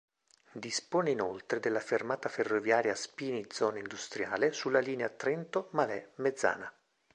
Dispone 0.53 1.11
inoltre 1.11 1.59
della 1.59 1.79
fermata 1.79 2.27
ferroviaria 2.27 2.95
Spini-Zona 2.95 3.77
Industriale 3.77 4.51
sulla 4.51 4.79
linea 4.79 5.09
Trento-Malé-Mezzana. 5.09 6.73